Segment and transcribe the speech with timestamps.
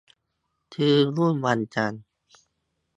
[0.73, 2.01] ซื้อหุ้นวันจันทร์